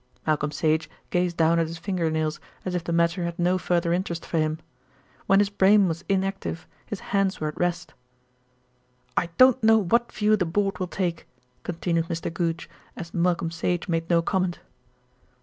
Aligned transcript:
Malcolm 0.25 0.49
Sage 0.51 0.89
gazed 1.11 1.37
down 1.37 1.59
at 1.59 1.67
his 1.67 1.77
finger 1.77 2.09
nails, 2.09 2.39
as 2.65 2.73
if 2.73 2.83
the 2.83 2.91
matter 2.91 3.23
had 3.23 3.37
no 3.37 3.59
further 3.59 3.93
interest 3.93 4.25
for 4.25 4.39
him. 4.39 4.57
When 5.27 5.37
his 5.37 5.51
brain 5.51 5.87
was 5.87 6.03
inactive, 6.09 6.65
his 6.87 6.99
hands 7.13 7.39
were 7.39 7.49
at 7.49 7.59
rest. 7.59 7.93
"I 9.15 9.27
don't 9.37 9.63
know 9.63 9.77
what 9.77 10.11
view 10.11 10.35
the 10.35 10.43
Board 10.47 10.79
will 10.79 10.87
take," 10.87 11.27
continued 11.61 12.07
Mr. 12.07 12.33
Goodge, 12.33 12.67
as 12.97 13.13
Malcolm 13.13 13.51
Sage 13.51 13.87
made 13.87 14.09
no 14.09 14.23
comment. 14.23 14.59